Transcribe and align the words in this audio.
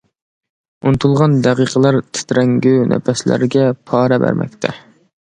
ئۇنتۇلغان 0.89 1.35
دەقىقىلەر 1.49 1.99
تىترەڭگۈ 2.21 2.75
نەپەسلەرگە 2.95 3.71
پارە 3.93 4.23
بەرمەكتە. 4.27 4.79